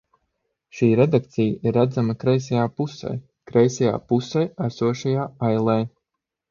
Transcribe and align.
Šī 0.77 0.87
redakcija 0.99 1.59
ir 1.69 1.77
redzama 1.81 2.17
kreisajā 2.25 2.65
pusē, 2.81 3.15
kreisajā 3.53 3.93
pusē 4.11 4.49
esošajā 4.71 5.33
ailē. 5.53 5.81